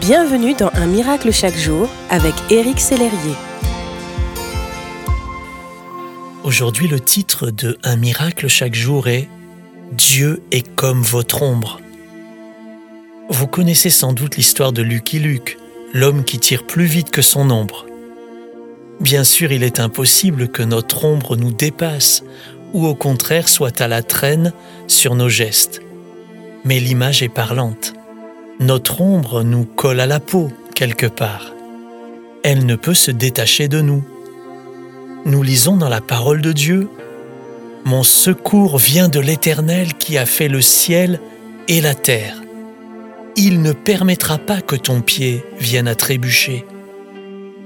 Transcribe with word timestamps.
Bienvenue 0.00 0.54
dans 0.54 0.70
Un 0.74 0.86
miracle 0.86 1.32
chaque 1.32 1.56
jour 1.56 1.88
avec 2.10 2.34
Éric 2.50 2.80
Sellerier. 2.80 3.34
Aujourd'hui, 6.44 6.86
le 6.86 7.00
titre 7.00 7.50
de 7.50 7.78
Un 7.82 7.96
miracle 7.96 8.46
chaque 8.46 8.74
jour 8.74 9.08
est 9.08 9.28
Dieu 9.92 10.42
est 10.50 10.68
comme 10.74 11.02
votre 11.02 11.42
ombre. 11.42 11.80
Vous 13.30 13.46
connaissez 13.46 13.88
sans 13.88 14.12
doute 14.12 14.36
l'histoire 14.36 14.72
de 14.72 14.82
Lucky 14.82 15.18
Luke, 15.18 15.56
l'homme 15.94 16.24
qui 16.24 16.38
tire 16.38 16.66
plus 16.66 16.84
vite 16.84 17.10
que 17.10 17.22
son 17.22 17.50
ombre. 17.50 17.86
Bien 19.00 19.24
sûr, 19.24 19.50
il 19.50 19.62
est 19.62 19.80
impossible 19.80 20.48
que 20.48 20.62
notre 20.62 21.04
ombre 21.04 21.36
nous 21.36 21.52
dépasse 21.52 22.22
ou 22.74 22.86
au 22.86 22.94
contraire 22.94 23.48
soit 23.48 23.80
à 23.80 23.88
la 23.88 24.02
traîne 24.02 24.52
sur 24.88 25.14
nos 25.14 25.30
gestes. 25.30 25.80
Mais 26.64 26.80
l'image 26.80 27.22
est 27.22 27.28
parlante. 27.28 27.95
Notre 28.60 29.02
ombre 29.02 29.42
nous 29.42 29.66
colle 29.66 30.00
à 30.00 30.06
la 30.06 30.18
peau 30.18 30.50
quelque 30.74 31.06
part. 31.06 31.52
Elle 32.42 32.64
ne 32.64 32.74
peut 32.74 32.94
se 32.94 33.10
détacher 33.10 33.68
de 33.68 33.82
nous. 33.82 34.02
Nous 35.26 35.42
lisons 35.42 35.76
dans 35.76 35.90
la 35.90 36.00
parole 36.00 36.40
de 36.40 36.52
Dieu 36.52 36.88
Mon 37.84 38.02
secours 38.02 38.78
vient 38.78 39.10
de 39.10 39.20
l'Éternel 39.20 39.92
qui 39.94 40.16
a 40.16 40.24
fait 40.24 40.48
le 40.48 40.62
ciel 40.62 41.20
et 41.68 41.82
la 41.82 41.94
terre. 41.94 42.42
Il 43.36 43.60
ne 43.60 43.72
permettra 43.72 44.38
pas 44.38 44.62
que 44.62 44.76
ton 44.76 45.02
pied 45.02 45.44
vienne 45.58 45.86
à 45.86 45.94
trébucher, 45.94 46.64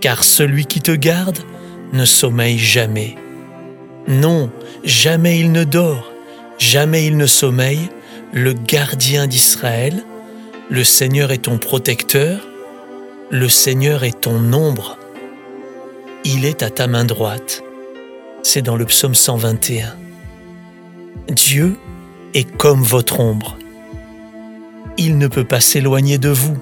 car 0.00 0.24
celui 0.24 0.64
qui 0.64 0.80
te 0.80 0.92
garde 0.92 1.40
ne 1.92 2.06
sommeille 2.06 2.58
jamais. 2.58 3.16
Non, 4.06 4.50
jamais 4.84 5.38
il 5.38 5.52
ne 5.52 5.64
dort, 5.64 6.10
jamais 6.58 7.06
il 7.06 7.18
ne 7.18 7.26
sommeille, 7.26 7.90
le 8.32 8.54
gardien 8.54 9.26
d'Israël, 9.26 10.02
le 10.70 10.84
Seigneur 10.84 11.32
est 11.32 11.44
ton 11.44 11.56
protecteur, 11.56 12.46
le 13.30 13.48
Seigneur 13.48 14.04
est 14.04 14.20
ton 14.20 14.52
ombre. 14.52 14.98
Il 16.24 16.44
est 16.44 16.62
à 16.62 16.68
ta 16.68 16.86
main 16.86 17.06
droite. 17.06 17.62
C'est 18.42 18.60
dans 18.60 18.76
le 18.76 18.84
psaume 18.84 19.14
121. 19.14 19.94
Dieu 21.28 21.76
est 22.34 22.50
comme 22.56 22.82
votre 22.82 23.18
ombre. 23.20 23.56
Il 24.98 25.16
ne 25.16 25.26
peut 25.26 25.44
pas 25.44 25.60
s'éloigner 25.60 26.18
de 26.18 26.28
vous. 26.28 26.58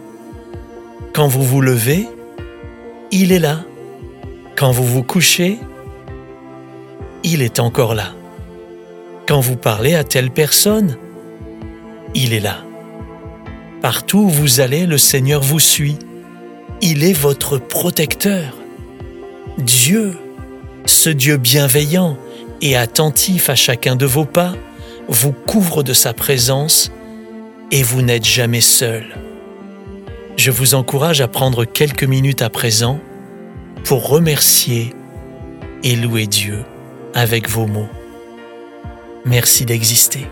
Quand 1.12 1.26
vous 1.26 1.42
vous 1.42 1.60
levez, 1.60 2.08
il 3.10 3.32
est 3.32 3.40
là. 3.40 3.64
Quand 4.56 4.70
vous 4.70 4.86
vous 4.86 5.02
couchez, 5.02 5.58
il 7.24 7.42
est 7.42 7.58
encore 7.58 7.94
là. 7.94 8.12
Quand 9.26 9.40
vous 9.40 9.56
parlez 9.56 9.94
à 9.94 10.04
telle 10.04 10.30
personne, 10.30 10.96
il 12.14 12.32
est 12.32 12.40
là. 12.40 12.58
Partout 13.82 14.18
où 14.18 14.28
vous 14.28 14.60
allez, 14.60 14.86
le 14.86 14.98
Seigneur 14.98 15.42
vous 15.42 15.60
suit. 15.60 15.98
Il 16.80 17.04
est 17.04 17.12
votre 17.12 17.58
protecteur. 17.58 18.56
Dieu, 19.58 20.16
ce 20.86 21.10
Dieu 21.10 21.36
bienveillant 21.36 22.16
et 22.60 22.76
attentif 22.76 23.50
à 23.50 23.54
chacun 23.54 23.96
de 23.96 24.06
vos 24.06 24.24
pas, 24.24 24.54
vous 25.08 25.32
couvre 25.32 25.82
de 25.82 25.92
sa 25.92 26.12
présence 26.12 26.90
et 27.70 27.82
vous 27.82 28.02
n'êtes 28.02 28.26
jamais 28.26 28.60
seul. 28.60 29.04
Je 30.36 30.50
vous 30.50 30.74
encourage 30.74 31.20
à 31.20 31.28
prendre 31.28 31.64
quelques 31.64 32.04
minutes 32.04 32.42
à 32.42 32.50
présent 32.50 33.00
pour 33.84 34.08
remercier 34.08 34.94
et 35.82 35.96
louer 35.96 36.26
Dieu 36.26 36.64
avec 37.14 37.48
vos 37.48 37.66
mots. 37.66 37.88
Merci 39.24 39.64
d'exister. 39.64 40.26